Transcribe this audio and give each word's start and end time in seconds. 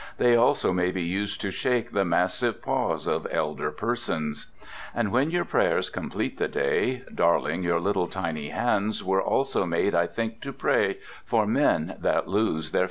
They 0.17 0.35
also 0.35 0.73
may 0.73 0.89
be 0.89 1.03
used 1.03 1.39
to 1.41 1.51
shake 1.51 1.91
The 1.91 2.03
Massive 2.03 2.59
Paws 2.59 3.05
of 3.05 3.27
Elder 3.29 3.69
Persons. 3.69 4.47
And 4.95 5.11
when 5.11 5.29
your 5.29 5.45
prayers 5.45 5.91
complete 5.91 6.39
the 6.39 6.47
day, 6.47 7.03
Darling, 7.13 7.61
your 7.61 7.79
little 7.79 8.07
tiny 8.07 8.49
hands 8.49 9.03
Were 9.03 9.21
also 9.21 9.63
made, 9.67 9.93
I 9.93 10.07
think, 10.07 10.41
to 10.41 10.51
pray 10.51 10.97
For 11.23 11.45
men 11.45 11.97
that 11.99 12.27
lose 12.27 12.71
their 12.71 12.79
fairylands. 12.79 12.79